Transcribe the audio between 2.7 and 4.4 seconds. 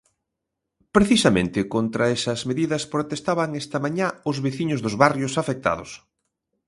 protestaban esta mañá os